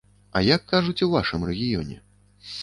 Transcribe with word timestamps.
А 0.39 0.41
як 0.45 0.63
кажуць 0.71 1.03
у 1.07 1.09
вашым 1.11 1.45
рэгіёне? 1.51 2.01